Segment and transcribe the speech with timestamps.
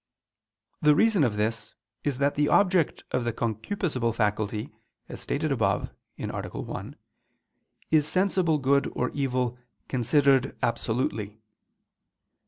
[0.81, 4.73] The reason of this is that the object of the concupiscible faculty,
[5.07, 6.25] as stated above (A.
[6.27, 6.95] 1),
[7.91, 11.37] is sensible good or evil considered absolutely.